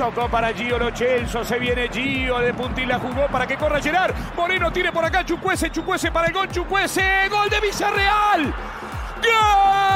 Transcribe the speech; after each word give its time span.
Tocó 0.00 0.30
para 0.30 0.54
Gio 0.54 0.78
Lo 0.78 0.90
Celso, 0.96 1.44
se 1.44 1.58
viene 1.58 1.86
Gio 1.92 2.38
de 2.38 2.54
puntilla, 2.54 2.98
jugó 2.98 3.26
para 3.26 3.46
que 3.46 3.58
corra 3.58 3.82
Gerard. 3.82 4.14
Moreno 4.34 4.72
tiene 4.72 4.90
por 4.92 5.04
acá 5.04 5.26
Chucuese, 5.26 5.70
Chucuese 5.70 6.10
para 6.10 6.28
el 6.28 6.32
gol, 6.32 6.48
Chucuese, 6.48 7.28
gol 7.28 7.50
de 7.50 7.60
Villarreal. 7.60 8.46
¡Gol! 8.46 9.89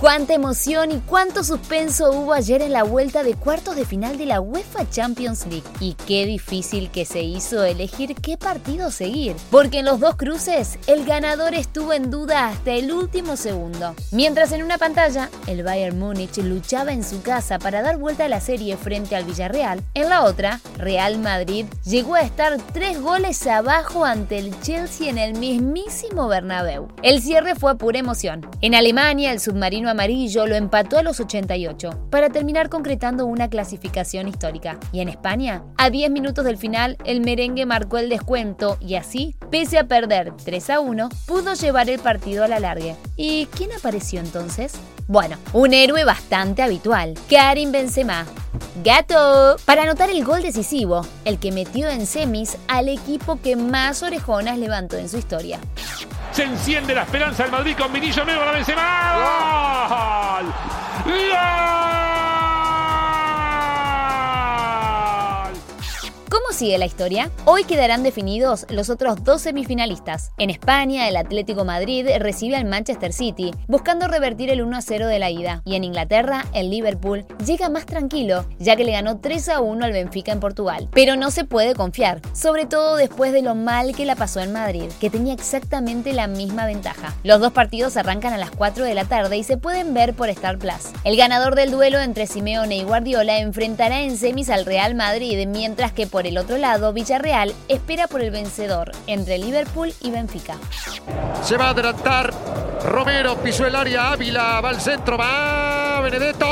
Cuánta 0.00 0.32
emoción 0.32 0.92
y 0.92 1.00
cuánto 1.00 1.42
suspenso 1.42 2.12
hubo 2.12 2.32
ayer 2.32 2.62
en 2.62 2.72
la 2.72 2.84
vuelta 2.84 3.24
de 3.24 3.34
cuartos 3.34 3.74
de 3.74 3.84
final 3.84 4.16
de 4.16 4.26
la 4.26 4.40
UEFA 4.40 4.88
Champions 4.88 5.44
League. 5.48 5.66
Y 5.80 5.94
qué 6.06 6.24
difícil 6.24 6.88
que 6.92 7.04
se 7.04 7.22
hizo 7.22 7.64
elegir 7.64 8.14
qué 8.14 8.36
partido 8.36 8.92
seguir, 8.92 9.34
porque 9.50 9.80
en 9.80 9.86
los 9.86 9.98
dos 9.98 10.14
cruces 10.14 10.78
el 10.86 11.04
ganador 11.04 11.52
estuvo 11.54 11.92
en 11.92 12.12
duda 12.12 12.46
hasta 12.46 12.74
el 12.74 12.92
último 12.92 13.36
segundo. 13.36 13.96
Mientras 14.12 14.52
en 14.52 14.62
una 14.62 14.78
pantalla 14.78 15.30
el 15.48 15.64
Bayern 15.64 15.98
Múnich 15.98 16.36
luchaba 16.38 16.92
en 16.92 17.02
su 17.02 17.20
casa 17.22 17.58
para 17.58 17.82
dar 17.82 17.96
vuelta 17.96 18.26
a 18.26 18.28
la 18.28 18.40
serie 18.40 18.76
frente 18.76 19.16
al 19.16 19.24
Villarreal, 19.24 19.82
en 19.94 20.10
la 20.10 20.22
otra, 20.22 20.60
Real 20.76 21.18
Madrid 21.18 21.66
llegó 21.84 22.14
a 22.14 22.20
estar 22.20 22.56
tres 22.72 23.00
goles 23.00 23.44
abajo 23.48 24.04
ante 24.04 24.38
el 24.38 24.58
Chelsea 24.60 25.10
en 25.10 25.18
el 25.18 25.36
mismísimo 25.36 26.28
Bernabéu. 26.28 26.86
El 27.02 27.20
cierre 27.20 27.56
fue 27.56 27.76
pura 27.76 27.98
emoción. 27.98 28.48
En 28.60 28.76
Alemania 28.76 29.32
el 29.32 29.40
submarino 29.40 29.87
amarillo 29.88 30.46
lo 30.46 30.54
empató 30.54 30.98
a 30.98 31.02
los 31.02 31.20
88 31.20 32.08
para 32.10 32.30
terminar 32.30 32.68
concretando 32.68 33.26
una 33.26 33.48
clasificación 33.48 34.28
histórica. 34.28 34.78
Y 34.92 35.00
en 35.00 35.08
España, 35.08 35.62
a 35.76 35.90
10 35.90 36.10
minutos 36.10 36.44
del 36.44 36.56
final, 36.56 36.96
el 37.04 37.20
merengue 37.20 37.66
marcó 37.66 37.98
el 37.98 38.08
descuento 38.08 38.76
y 38.80 38.94
así, 38.94 39.34
pese 39.50 39.78
a 39.78 39.88
perder 39.88 40.32
3 40.44 40.70
a 40.70 40.80
1, 40.80 41.08
pudo 41.26 41.54
llevar 41.54 41.90
el 41.90 41.98
partido 41.98 42.44
a 42.44 42.48
la 42.48 42.60
largue. 42.60 42.96
¿Y 43.16 43.46
quién 43.46 43.72
apareció 43.72 44.20
entonces? 44.20 44.74
Bueno, 45.06 45.36
un 45.52 45.72
héroe 45.72 46.04
bastante 46.04 46.62
habitual, 46.62 47.14
Karim 47.30 47.72
Benzema. 47.72 48.26
Gato, 48.84 49.56
para 49.64 49.82
anotar 49.82 50.10
el 50.10 50.24
gol 50.24 50.42
decisivo, 50.42 51.06
el 51.24 51.38
que 51.38 51.50
metió 51.50 51.88
en 51.88 52.06
semis 52.06 52.56
al 52.68 52.88
equipo 52.88 53.40
que 53.40 53.56
más 53.56 54.02
orejonas 54.02 54.58
levantó 54.58 54.96
en 54.96 55.08
su 55.08 55.18
historia. 55.18 55.58
Se 56.38 56.44
enciende 56.44 56.94
la 56.94 57.02
esperanza 57.02 57.42
del 57.42 57.50
Madrid 57.50 57.76
con 57.76 57.92
Vinillo 57.92 58.24
Nuevo 58.24 58.38
para 58.38 58.52
Benzema. 58.52 60.38
¡Gol! 60.38 60.54
¡Gol! 61.04 62.07
Sigue 66.58 66.76
la 66.76 66.86
historia? 66.86 67.30
Hoy 67.44 67.62
quedarán 67.62 68.02
definidos 68.02 68.66
los 68.68 68.90
otros 68.90 69.22
dos 69.22 69.42
semifinalistas. 69.42 70.32
En 70.38 70.50
España, 70.50 71.08
el 71.08 71.16
Atlético 71.16 71.64
Madrid 71.64 72.08
recibe 72.18 72.56
al 72.56 72.64
Manchester 72.64 73.12
City, 73.12 73.52
buscando 73.68 74.08
revertir 74.08 74.50
el 74.50 74.66
1-0 74.66 75.06
de 75.06 75.18
la 75.20 75.30
ida. 75.30 75.62
Y 75.64 75.76
en 75.76 75.84
Inglaterra, 75.84 76.46
el 76.52 76.68
Liverpool 76.68 77.24
llega 77.46 77.68
más 77.68 77.86
tranquilo, 77.86 78.44
ya 78.58 78.74
que 78.74 78.82
le 78.82 78.90
ganó 78.90 79.20
3-1 79.20 79.84
al 79.84 79.92
Benfica 79.92 80.32
en 80.32 80.40
Portugal. 80.40 80.88
Pero 80.92 81.14
no 81.14 81.30
se 81.30 81.44
puede 81.44 81.74
confiar, 81.74 82.20
sobre 82.32 82.66
todo 82.66 82.96
después 82.96 83.32
de 83.32 83.42
lo 83.42 83.54
mal 83.54 83.94
que 83.94 84.04
la 84.04 84.16
pasó 84.16 84.40
en 84.40 84.52
Madrid, 84.52 84.90
que 85.00 85.10
tenía 85.10 85.34
exactamente 85.34 86.12
la 86.12 86.26
misma 86.26 86.66
ventaja. 86.66 87.14
Los 87.22 87.38
dos 87.38 87.52
partidos 87.52 87.96
arrancan 87.96 88.32
a 88.32 88.38
las 88.38 88.50
4 88.50 88.84
de 88.84 88.94
la 88.94 89.04
tarde 89.04 89.36
y 89.36 89.44
se 89.44 89.58
pueden 89.58 89.94
ver 89.94 90.12
por 90.12 90.28
Star 90.28 90.58
Plus. 90.58 90.90
El 91.04 91.16
ganador 91.16 91.54
del 91.54 91.70
duelo 91.70 92.00
entre 92.00 92.26
Simeone 92.26 92.78
y 92.78 92.82
Guardiola 92.82 93.38
enfrentará 93.38 94.00
en 94.02 94.16
semis 94.16 94.50
al 94.50 94.66
Real 94.66 94.96
Madrid, 94.96 95.46
mientras 95.46 95.92
que 95.92 96.08
por 96.08 96.26
el 96.26 96.36
otro 96.36 96.47
lado, 96.56 96.92
Villarreal 96.92 97.54
espera 97.68 98.06
por 98.06 98.22
el 98.22 98.30
vencedor 98.30 98.92
entre 99.06 99.36
Liverpool 99.36 99.92
y 100.00 100.10
Benfica. 100.10 100.56
Se 101.42 101.56
va 101.56 101.66
a 101.66 101.70
adelantar 101.70 102.32
Romero, 102.84 103.36
pisó 103.36 103.66
el 103.66 103.76
área, 103.76 104.12
Ávila, 104.12 104.60
va 104.60 104.70
al 104.70 104.80
centro, 104.80 105.18
va 105.18 106.00
Benedetto. 106.00 106.46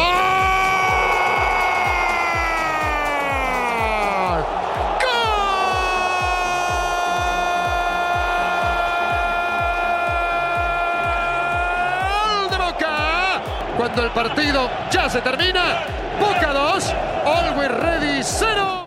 cuando 13.77 14.03
el 14.03 14.11
partido 14.11 14.69
ya 14.91 15.09
se 15.09 15.21
termina. 15.21 15.79
Boca 16.19 16.53
2, 16.53 16.95
Always 17.25 17.71
Ready 17.71 18.23
0. 18.23 18.86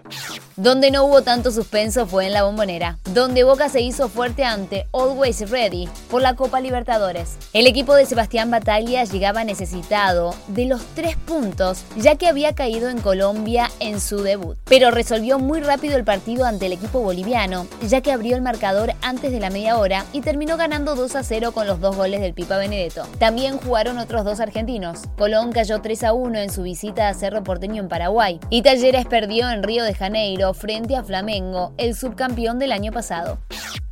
Donde 0.59 0.91
no 0.91 1.05
hubo 1.05 1.21
tanto 1.21 1.51
suspenso 1.51 2.05
fue 2.05 2.25
en 2.25 2.33
la 2.33 2.43
bombonera, 2.43 2.97
donde 3.13 3.45
Boca 3.45 3.69
se 3.69 3.79
hizo 3.79 4.09
fuerte 4.09 4.43
ante 4.43 4.87
Always 4.91 5.49
Ready 5.49 5.87
por 6.11 6.21
la 6.21 6.35
Copa 6.35 6.59
Libertadores. 6.59 7.37
El 7.53 7.65
equipo 7.65 7.95
de 7.95 8.05
Sebastián 8.05 8.51
Bataglia 8.51 9.05
llegaba 9.05 9.45
necesitado 9.45 10.35
de 10.49 10.65
los 10.65 10.81
tres 10.95 11.15
puntos, 11.15 11.85
ya 11.95 12.17
que 12.17 12.27
había 12.27 12.55
caído 12.55 12.89
en 12.89 12.99
Colombia 12.99 13.71
en 13.79 14.01
su 14.01 14.21
debut. 14.21 14.57
Pero 14.65 14.91
resolvió 14.91 15.39
muy 15.39 15.61
rápido 15.61 15.95
el 15.95 16.03
partido 16.03 16.43
ante 16.43 16.65
el 16.65 16.73
equipo 16.73 16.99
boliviano, 16.99 17.65
ya 17.87 18.01
que 18.01 18.11
abrió 18.11 18.35
el 18.35 18.41
marcador 18.41 18.91
antes 19.01 19.31
de 19.31 19.39
la 19.39 19.51
media 19.51 19.77
hora 19.77 20.03
y 20.11 20.19
terminó 20.19 20.57
ganando 20.57 20.95
2 20.95 21.15
a 21.15 21.23
0 21.23 21.53
con 21.53 21.67
los 21.67 21.79
dos 21.79 21.95
goles 21.95 22.19
del 22.19 22.33
Pipa 22.33 22.57
Benedetto. 22.57 23.07
También 23.17 23.59
jugaron 23.59 23.97
otros 23.97 24.25
dos 24.25 24.41
argentinos. 24.41 25.03
Colón 25.17 25.53
cayó 25.53 25.79
3 25.79 26.03
a 26.03 26.11
1 26.11 26.37
en 26.37 26.51
su 26.51 26.63
visita 26.63 27.07
a 27.07 27.13
Cerro 27.13 27.45
Porteño 27.45 27.81
en 27.81 27.87
Paraguay 27.87 28.41
y 28.49 28.61
Talleres 28.61 29.05
perdió 29.05 29.49
en 29.49 29.63
Río 29.63 29.85
de 29.85 29.93
Janeiro 29.93 30.48
frente 30.53 30.95
a 30.95 31.03
Flamengo, 31.03 31.73
el 31.77 31.95
subcampeón 31.95 32.59
del 32.59 32.71
año 32.71 32.91
pasado. 32.91 33.39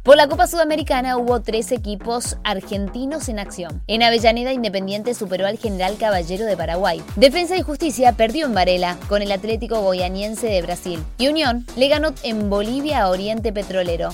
Por 0.07 0.15
la 0.15 0.29
Copa 0.29 0.47
Sudamericana 0.47 1.17
hubo 1.17 1.41
tres 1.41 1.73
equipos 1.73 2.37
argentinos 2.45 3.27
en 3.27 3.39
acción. 3.39 3.83
En 3.87 4.03
Avellaneda, 4.03 4.53
Independiente 4.53 5.13
superó 5.13 5.45
al 5.45 5.57
General 5.57 5.97
Caballero 5.97 6.45
de 6.45 6.55
Paraguay. 6.55 7.03
Defensa 7.17 7.57
y 7.57 7.61
Justicia 7.61 8.13
perdió 8.13 8.45
en 8.45 8.53
Varela 8.53 8.97
con 9.09 9.21
el 9.21 9.33
Atlético 9.33 9.81
Goianiense 9.81 10.47
de 10.47 10.61
Brasil. 10.61 11.03
Y 11.17 11.27
Unión 11.27 11.65
le 11.75 11.89
ganó 11.89 12.13
en 12.23 12.49
Bolivia 12.49 13.01
a 13.01 13.09
Oriente 13.09 13.51
Petrolero. 13.51 14.11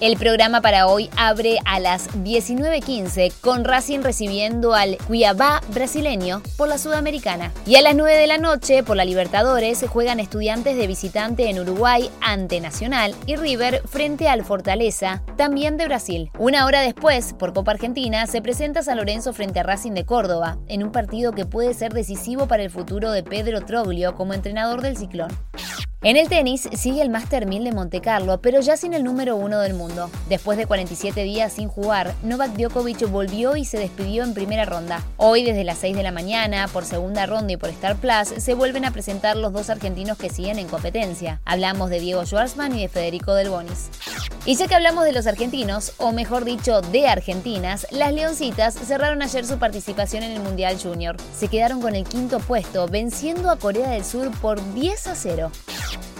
El 0.00 0.16
programa 0.16 0.62
para 0.62 0.86
hoy 0.86 1.10
abre 1.14 1.58
a 1.66 1.78
las 1.78 2.08
19.15 2.24 3.34
con 3.42 3.64
Racing 3.64 4.00
recibiendo 4.00 4.72
al 4.72 4.96
Cuiabá 4.96 5.60
brasileño 5.74 6.40
por 6.56 6.68
la 6.68 6.78
Sudamericana. 6.78 7.52
Y 7.66 7.76
a 7.76 7.82
las 7.82 7.94
9 7.94 8.16
de 8.16 8.26
la 8.26 8.38
noche 8.38 8.82
por 8.82 8.96
la 8.96 9.04
Libertadores 9.04 9.84
juegan 9.86 10.18
estudiantes 10.18 10.78
de 10.78 10.86
visitante 10.86 11.50
en 11.50 11.60
Uruguay 11.60 12.10
ante 12.22 12.62
Nacional 12.62 13.14
y 13.26 13.36
River 13.36 13.82
frente 13.86 14.26
al 14.26 14.42
Fortaleza, 14.42 15.22
también 15.36 15.76
de 15.76 15.84
Brasil. 15.84 16.30
Una 16.38 16.64
hora 16.64 16.80
después, 16.80 17.34
por 17.34 17.52
Copa 17.52 17.72
Argentina, 17.72 18.26
se 18.26 18.40
presenta 18.40 18.82
San 18.82 18.96
Lorenzo 18.96 19.34
frente 19.34 19.60
a 19.60 19.64
Racing 19.64 19.92
de 19.92 20.06
Córdoba, 20.06 20.56
en 20.66 20.82
un 20.82 20.92
partido 20.92 21.32
que 21.32 21.44
puede 21.44 21.74
ser 21.74 21.92
decisivo 21.92 22.48
para 22.48 22.62
el 22.62 22.70
futuro 22.70 23.12
de 23.12 23.22
Pedro 23.22 23.60
Troglio 23.66 24.14
como 24.14 24.32
entrenador 24.32 24.80
del 24.80 24.96
Ciclón. 24.96 25.28
En 26.02 26.16
el 26.16 26.30
tenis 26.30 26.66
sigue 26.72 27.02
el 27.02 27.10
Master 27.10 27.44
1000 27.44 27.62
de 27.62 27.72
Monte 27.72 28.00
Carlo, 28.00 28.40
pero 28.40 28.62
ya 28.62 28.78
sin 28.78 28.94
el 28.94 29.04
número 29.04 29.36
uno 29.36 29.60
del 29.60 29.74
mundo. 29.74 30.10
Después 30.30 30.56
de 30.56 30.64
47 30.64 31.24
días 31.24 31.52
sin 31.52 31.68
jugar, 31.68 32.14
Novak 32.22 32.52
Djokovic 32.52 33.06
volvió 33.10 33.54
y 33.54 33.66
se 33.66 33.76
despidió 33.76 34.24
en 34.24 34.32
primera 34.32 34.64
ronda. 34.64 35.04
Hoy, 35.18 35.42
desde 35.42 35.62
las 35.62 35.76
6 35.76 35.94
de 35.94 36.02
la 36.02 36.10
mañana, 36.10 36.68
por 36.68 36.86
segunda 36.86 37.26
ronda 37.26 37.52
y 37.52 37.58
por 37.58 37.68
Star 37.68 37.96
Plus, 37.96 38.42
se 38.42 38.54
vuelven 38.54 38.86
a 38.86 38.92
presentar 38.92 39.36
los 39.36 39.52
dos 39.52 39.68
argentinos 39.68 40.16
que 40.16 40.30
siguen 40.30 40.58
en 40.58 40.68
competencia. 40.68 41.42
Hablamos 41.44 41.90
de 41.90 42.00
Diego 42.00 42.24
Schwartzman 42.24 42.74
y 42.74 42.80
de 42.80 42.88
Federico 42.88 43.34
Del 43.34 43.50
Bonis. 43.50 43.90
Y 44.46 44.54
ya 44.54 44.66
que 44.68 44.74
hablamos 44.74 45.04
de 45.04 45.12
los 45.12 45.26
argentinos, 45.26 45.92
o 45.98 46.12
mejor 46.12 46.46
dicho, 46.46 46.80
de 46.80 47.08
argentinas, 47.08 47.86
las 47.90 48.14
Leoncitas 48.14 48.72
cerraron 48.72 49.20
ayer 49.20 49.44
su 49.44 49.58
participación 49.58 50.22
en 50.22 50.32
el 50.32 50.40
Mundial 50.40 50.78
Junior. 50.82 51.16
Se 51.38 51.48
quedaron 51.48 51.82
con 51.82 51.94
el 51.94 52.04
quinto 52.04 52.40
puesto, 52.40 52.88
venciendo 52.88 53.50
a 53.50 53.56
Corea 53.56 53.90
del 53.90 54.06
Sur 54.06 54.30
por 54.40 54.62
10 54.72 55.06
a 55.08 55.14
0. 55.14 55.52